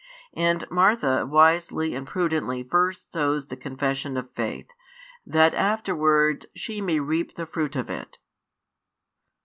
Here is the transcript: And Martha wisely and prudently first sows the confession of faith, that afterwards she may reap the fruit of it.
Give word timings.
And 0.35 0.65
Martha 0.71 1.27
wisely 1.27 1.93
and 1.93 2.07
prudently 2.07 2.63
first 2.63 3.11
sows 3.11 3.49
the 3.49 3.55
confession 3.55 4.17
of 4.17 4.31
faith, 4.33 4.71
that 5.27 5.53
afterwards 5.53 6.47
she 6.55 6.81
may 6.81 6.99
reap 6.99 7.35
the 7.35 7.45
fruit 7.45 7.75
of 7.75 7.87
it. 7.87 8.17